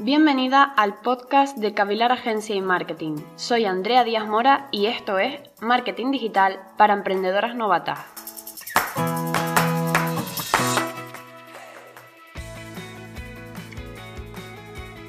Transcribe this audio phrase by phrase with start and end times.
[0.00, 3.16] Bienvenida al podcast de Cavilar Agencia y Marketing.
[3.34, 7.98] Soy Andrea Díaz Mora y esto es Marketing Digital para Emprendedoras Novatas.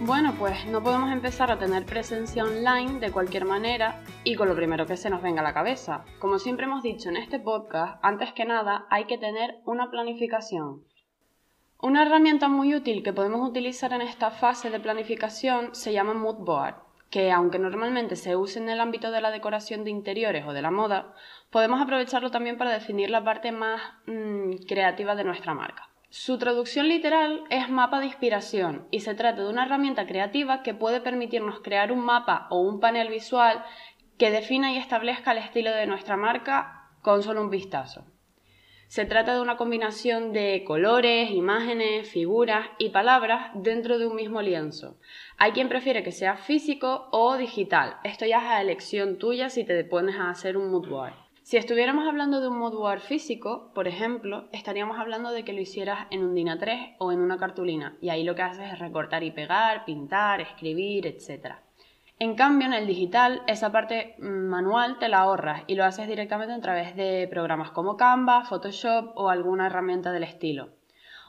[0.02, 4.56] Bueno, pues no podemos empezar a tener presencia online de cualquier manera y con lo
[4.56, 6.04] primero que se nos venga a la cabeza.
[6.18, 10.89] Como siempre hemos dicho en este podcast, antes que nada hay que tener una planificación.
[11.82, 16.40] Una herramienta muy útil que podemos utilizar en esta fase de planificación se llama Mood
[16.40, 16.76] Board,
[17.10, 20.62] que aunque normalmente se use en el ámbito de la decoración de interiores o de
[20.62, 21.14] la moda,
[21.50, 25.88] podemos aprovecharlo también para definir la parte más mm, creativa de nuestra marca.
[26.10, 30.74] Su traducción literal es mapa de inspiración y se trata de una herramienta creativa que
[30.74, 33.64] puede permitirnos crear un mapa o un panel visual
[34.18, 38.04] que defina y establezca el estilo de nuestra marca con solo un vistazo.
[38.90, 44.42] Se trata de una combinación de colores, imágenes, figuras y palabras dentro de un mismo
[44.42, 44.98] lienzo.
[45.38, 47.98] Hay quien prefiere que sea físico o digital.
[48.04, 50.88] Esto ya es a elección tuya si te pones a hacer un mood.
[51.44, 56.08] Si estuviéramos hablando de un mood físico, por ejemplo, estaríamos hablando de que lo hicieras
[56.10, 59.22] en un DIN A3 o en una cartulina, y ahí lo que haces es recortar
[59.24, 61.58] y pegar, pintar, escribir, etc.
[62.22, 66.54] En cambio, en el digital, esa parte manual te la ahorras y lo haces directamente
[66.54, 70.68] a través de programas como Canva, Photoshop o alguna herramienta del estilo.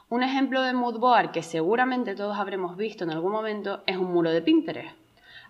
[0.09, 4.11] Un ejemplo de mood board que seguramente todos habremos visto en algún momento es un
[4.11, 4.93] muro de Pinterest.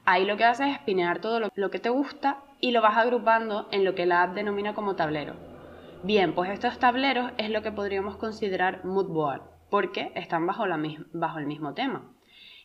[0.05, 3.67] Ahí lo que haces es pinear todo lo, que te gusta y lo vas agrupando
[3.71, 5.33] en lo que la app denomina como tablero.
[6.03, 10.65] Bien, pues estos tableros es lo que podríamos considerar mood board, porque están bajo,
[11.13, 12.03] bajo el mismo tema.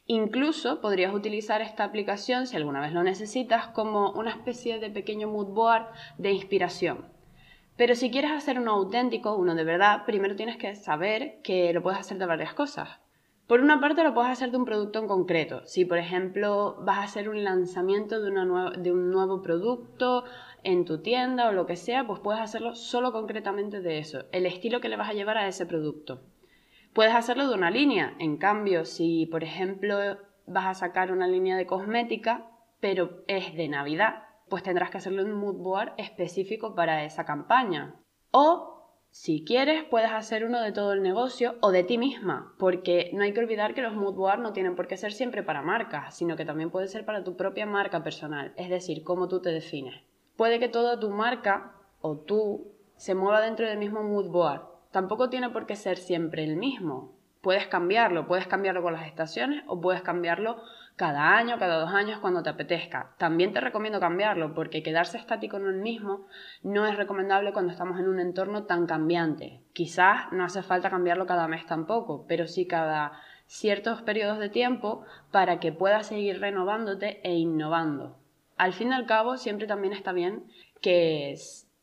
[0.09, 5.27] Incluso podrías utilizar esta aplicación, si alguna vez lo necesitas, como una especie de pequeño
[5.27, 7.07] mood board de inspiración.
[7.77, 11.83] Pero si quieres hacer uno auténtico, uno de verdad, primero tienes que saber que lo
[11.83, 13.01] puedes hacer de varias cosas.
[13.49, 15.67] Por una parte lo puedes hacer de un producto en concreto.
[15.67, 18.31] Si por ejemplo vas a hacer un lanzamiento de,
[18.79, 20.25] de un nuevo producto
[20.63, 24.47] en tu tienda o lo que sea, pues puedes hacerlo solo concretamente de eso, el
[24.47, 26.21] estilo que le vas a llevar a ese producto.
[26.97, 28.15] Puedes hacerlo de una línea.
[28.19, 29.99] En cambio, si por ejemplo
[30.47, 32.49] vas a sacar una línea de cosmética,
[32.81, 37.27] pero es de Navidad, pues tendrás que hacerlo en un mood board específico para esa
[37.27, 37.97] campaña.
[38.31, 43.11] O, si quieres, puedes hacer uno de todo el negocio o de ti misma, porque
[43.13, 45.61] no hay que olvidar que los mood boards no tienen por qué ser siempre para
[45.61, 49.43] marcas, sino que también puede ser para tu propia marca personal, es decir, cómo tú
[49.43, 50.03] te defines.
[50.35, 55.29] Puede que toda tu marca o tú se mueva dentro del mismo mood board, tampoco
[55.29, 57.13] tiene por qué ser siempre el mismo.
[57.43, 60.63] Puedes cambiarlo, puedes cambiarlo con las estaciones o puedes cambiarlo
[60.97, 63.15] cada año, cada dos años, cuando te apetezca.
[63.19, 66.29] También te recomiendo cambiarlo porque quedarse estático en el mismo
[66.63, 69.61] no es recomendable cuando estamos en un entorno tan cambiante.
[69.75, 73.13] Quizás no hace falta cambiarlo cada mes tampoco, pero sí cada
[73.45, 78.17] ciertos periodos de tiempo para que puedas seguir renovándote e innovando.
[78.57, 80.47] Al fin y al cabo, siempre también está bien
[80.81, 81.37] que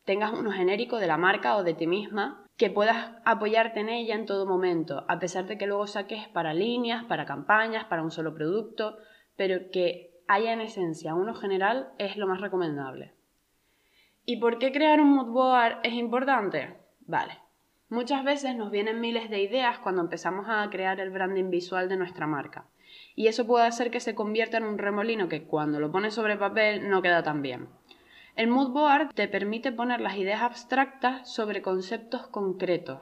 [0.05, 4.15] tengas uno genérico de la marca o de ti misma que puedas apoyarte en ella
[4.15, 8.11] en todo momento, a pesar de que luego saques para líneas, para campañas, para un
[8.11, 8.97] solo producto,
[9.35, 13.13] pero que haya en esencia uno general es lo más recomendable.
[14.25, 16.77] ¿Y por qué crear un mood board es importante?
[17.01, 17.39] Vale.
[17.89, 21.97] Muchas veces nos vienen miles de ideas cuando empezamos a crear el branding visual de
[21.97, 22.65] nuestra marca.
[23.15, 26.37] Y eso puede hacer que se convierta en un remolino que cuando lo pones sobre
[26.37, 27.67] papel no queda tan bien.
[28.35, 32.99] El mood board te permite poner las ideas abstractas sobre conceptos concretos,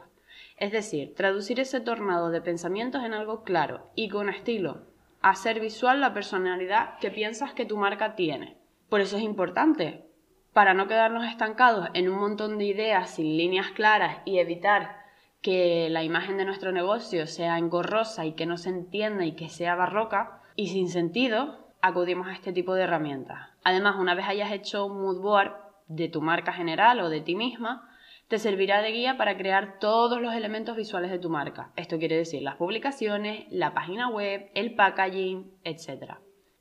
[0.58, 4.82] es decir, traducir ese tornado de pensamientos en algo claro y con estilo,
[5.22, 8.58] hacer visual la personalidad que piensas que tu marca tiene.
[8.90, 10.04] Por eso es importante,
[10.52, 14.98] para no quedarnos estancados en un montón de ideas sin líneas claras y evitar
[15.42, 19.48] que la imagen de nuestro negocio sea engorrosa y que no se entienda y que
[19.48, 23.50] sea barroca y sin sentido, acudimos a este tipo de herramientas.
[23.64, 25.52] Además, una vez hayas hecho un mood board
[25.88, 27.88] de tu marca general o de ti misma,
[28.28, 31.74] te servirá de guía para crear todos los elementos visuales de tu marca.
[31.76, 36.14] Esto quiere decir las publicaciones, la página web, el packaging, etc.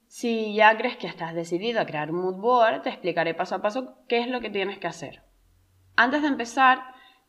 [0.09, 3.63] Si ya crees que estás decidido a crear un mood board, te explicaré paso a
[3.63, 5.23] paso qué es lo que tienes que hacer.
[5.95, 6.83] Antes de empezar,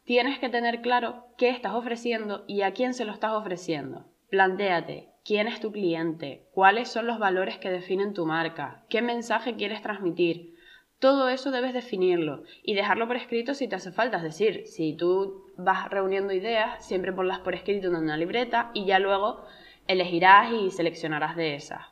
[0.05, 4.07] tienes que tener claro qué estás ofreciendo y a quién se lo estás ofreciendo.
[4.31, 9.55] Plantéate quién es tu cliente, cuáles son los valores que definen tu marca, qué mensaje
[9.55, 10.55] quieres transmitir.
[10.99, 14.17] Todo eso debes definirlo y dejarlo por escrito si te hace falta.
[14.17, 18.85] Es decir, si tú vas reuniendo ideas, siempre ponlas por escrito en una libreta y
[18.85, 19.43] ya luego
[19.87, 21.87] elegirás y seleccionarás de esas.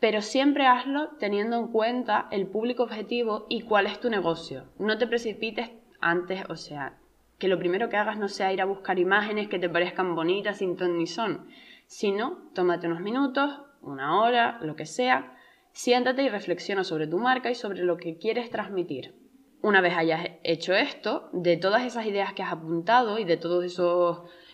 [0.00, 4.64] Pero siempre hazlo teniendo en cuenta el público objetivo y cuál es tu negocio.
[4.78, 5.70] No te precipites
[6.00, 6.98] antes, o sea,
[7.38, 10.58] que lo primero que hagas no sea ir a buscar imágenes que te parezcan bonitas
[10.58, 11.46] sin ton ni son,
[11.92, 13.50] sino tómate unos minutos,
[13.82, 15.36] una hora, lo que sea,
[15.72, 19.14] siéntate y reflexiona sobre tu marca y sobre lo que quieres transmitir.
[19.60, 23.78] Una vez hayas hecho esto, de todas esas ideas que has apuntado y de todas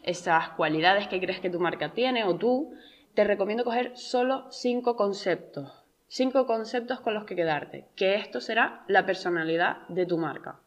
[0.02, 2.72] esas cualidades que crees que tu marca tiene o tú,
[3.14, 5.84] te recomiendo coger solo cinco conceptos.
[6.08, 10.58] Cinco conceptos con los que quedarte, que esto será la personalidad de tu marca.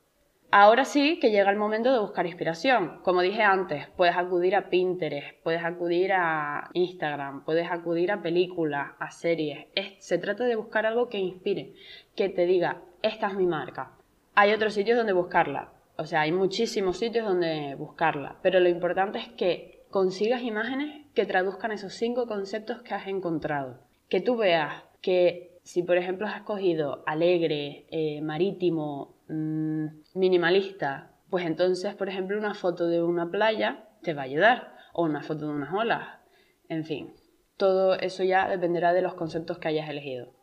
[0.53, 3.00] Ahora sí que llega el momento de buscar inspiración.
[3.03, 8.92] Como dije antes, puedes acudir a Pinterest, puedes acudir a Instagram, puedes acudir a películas,
[9.00, 9.68] a series.
[10.00, 11.74] se trata de buscar algo que inspire,
[12.18, 13.94] que te diga, esta es mi marca.
[14.36, 19.19] Hay otros sitios donde buscarla, o sea, hay muchísimos sitios donde buscarla, pero lo importante
[19.19, 23.80] es que consigas imágenes que traduzcan esos cinco conceptos que has encontrado.
[24.09, 31.45] Que tú veas que si por ejemplo has escogido alegre, eh, marítimo, Mm, minimalista, pues
[31.45, 35.47] entonces, por ejemplo, una foto de una playa te va a ayudar, o una foto
[35.47, 36.19] de unas olas,
[36.67, 37.13] en fin,
[37.55, 40.33] todo eso ya dependerá de los conceptos que hayas elegido.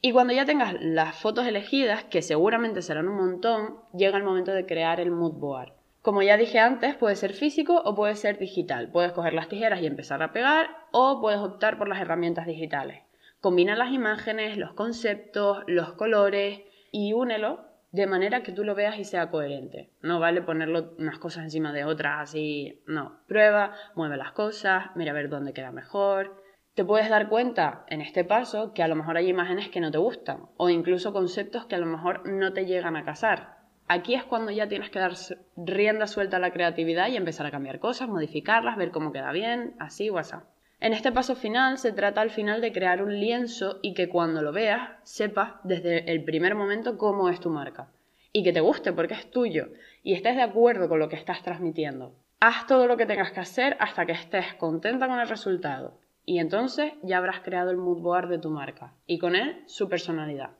[0.00, 4.52] Y cuando ya tengas las fotos elegidas, que seguramente serán un montón, llega el momento
[4.52, 5.72] de crear el mood board.
[6.00, 8.92] Como ya dije antes, puede ser físico o puede ser digital.
[8.92, 13.02] Puedes coger las tijeras y empezar a pegar o puedes optar por las herramientas digitales.
[13.40, 16.60] Combina las imágenes, los conceptos, los colores
[16.92, 19.90] y únelo de manera que tú lo veas y sea coherente.
[20.02, 23.20] No vale ponerlo unas cosas encima de otras así, no.
[23.26, 26.42] Prueba, mueve las cosas, mira a ver dónde queda mejor.
[26.74, 29.90] Te puedes dar cuenta en este paso que a lo mejor hay imágenes que no
[29.90, 33.58] te gustan o incluso conceptos que a lo mejor no te llegan a casar.
[33.88, 35.14] Aquí es cuando ya tienes que dar
[35.56, 39.74] rienda suelta a la creatividad y empezar a cambiar cosas, modificarlas, ver cómo queda bien,
[39.80, 40.36] así o así.
[40.80, 44.40] En este paso final se trata al final de crear un lienzo y que cuando
[44.40, 47.88] lo veas sepas desde el primer momento cómo es tu marca
[48.32, 49.68] y que te guste porque es tuyo
[50.02, 52.14] y estés de acuerdo con lo que estás transmitiendo.
[52.40, 56.38] Haz todo lo que tengas que hacer hasta que estés contenta con el resultado y
[56.38, 60.52] entonces ya habrás creado el mood board de tu marca y con él su personalidad.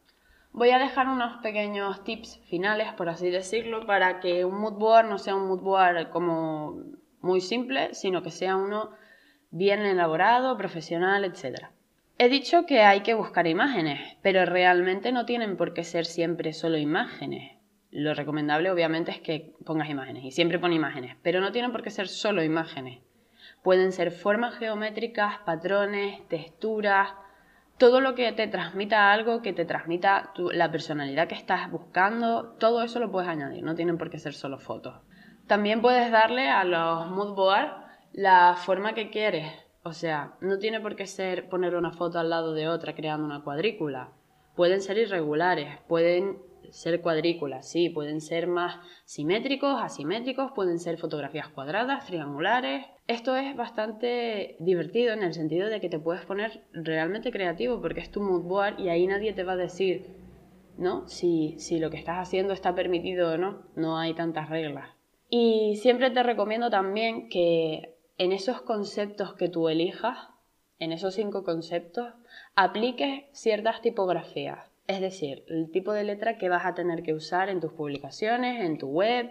[0.52, 5.08] Voy a dejar unos pequeños tips finales, por así decirlo, para que un mood board
[5.08, 6.82] no sea un mood board como
[7.22, 8.90] muy simple, sino que sea uno
[9.50, 11.66] bien elaborado, profesional, etc.
[12.18, 16.52] He dicho que hay que buscar imágenes, pero realmente no tienen por qué ser siempre
[16.52, 17.56] solo imágenes.
[17.90, 21.82] Lo recomendable obviamente es que pongas imágenes y siempre pon imágenes, pero no tienen por
[21.82, 23.00] qué ser solo imágenes.
[23.62, 27.08] Pueden ser formas geométricas, patrones, texturas,
[27.78, 32.82] todo lo que te transmita algo, que te transmita la personalidad que estás buscando, todo
[32.82, 35.00] eso lo puedes añadir, no tienen por qué ser solo fotos.
[35.46, 39.52] También puedes darle a los mood boards la forma que quieres.
[39.82, 43.24] O sea, no tiene por qué ser poner una foto al lado de otra creando
[43.24, 44.12] una cuadrícula.
[44.54, 46.38] Pueden ser irregulares, pueden
[46.70, 52.86] ser cuadrículas, sí, pueden ser más simétricos, asimétricos, pueden ser fotografías cuadradas, triangulares.
[53.06, 58.00] Esto es bastante divertido en el sentido de que te puedes poner realmente creativo porque
[58.00, 60.06] es tu mood board y ahí nadie te va a decir,
[60.78, 61.08] ¿no?
[61.08, 64.90] Si, si lo que estás haciendo está permitido o no, no hay tantas reglas.
[65.28, 70.28] Y siempre te recomiendo también que en esos conceptos que tú elijas,
[70.78, 72.12] en esos cinco conceptos,
[72.54, 74.58] apliques ciertas tipografías.
[74.86, 78.62] Es decir, el tipo de letra que vas a tener que usar en tus publicaciones,
[78.62, 79.30] en tu web,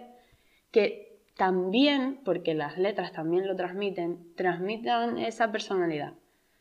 [0.72, 6.14] que también, porque las letras también lo transmiten, transmitan esa personalidad.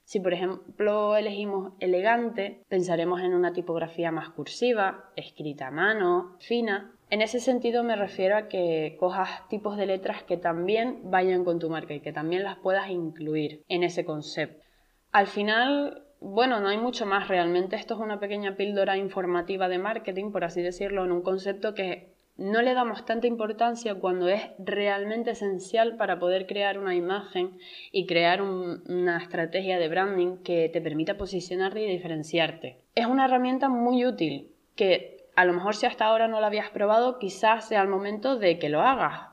[0.04, 6.94] Si por ejemplo elegimos elegante, pensaremos en una tipografía más cursiva, escrita a mano, fina,
[7.10, 11.60] en ese sentido me refiero a que cojas tipos de letras que también vayan con
[11.60, 14.64] tu marca y que también las puedas incluir en ese concepto.
[15.12, 17.76] Al final, bueno, no hay mucho más realmente.
[17.76, 22.14] Esto es una pequeña píldora informativa de marketing, por así decirlo, en un concepto que
[22.38, 27.58] no le damos tanta importancia cuando es realmente esencial para poder crear una imagen
[27.92, 32.78] y crear una estrategia de branding que te permita posicionarte y diferenciarte.
[32.96, 36.70] Es una herramienta muy útil que a lo mejor si hasta ahora no lo habías
[36.70, 39.30] probado, quizás sea el momento de que lo hagas.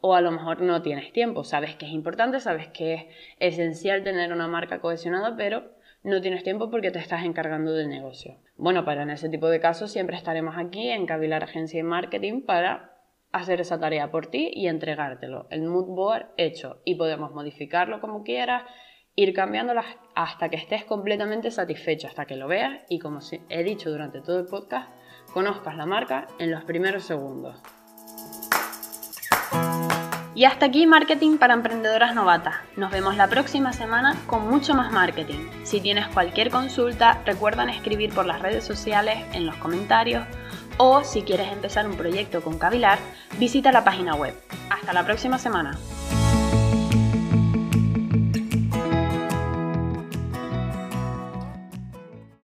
[0.00, 3.06] O a lo mejor no tienes tiempo, sabes que es importante, sabes que es
[3.40, 5.72] esencial tener una marca cohesionada, pero
[6.04, 8.36] no tienes tiempo porque te estás encargando del negocio.
[8.58, 12.42] Bueno, para en ese tipo de casos siempre estaremos aquí en Cavilar Agencia y Marketing
[12.42, 12.92] para
[13.32, 15.48] hacer esa tarea por ti y entregártelo.
[15.50, 18.62] El mood board hecho y podemos modificarlo como quieras,
[19.16, 23.90] ir cambiándolas hasta que estés completamente satisfecho, hasta que lo veas y como he dicho
[23.90, 24.88] durante todo el podcast,
[25.32, 27.56] conozcas la marca en los primeros segundos.
[30.34, 32.54] Y hasta aquí Marketing para Emprendedoras Novatas.
[32.76, 35.48] Nos vemos la próxima semana con mucho más marketing.
[35.64, 40.26] Si tienes cualquier consulta, recuerda escribir por las redes sociales, en los comentarios
[40.82, 42.98] o si quieres empezar un proyecto con Cavilar,
[43.38, 44.34] visita la página web.
[44.70, 45.78] Hasta la próxima semana.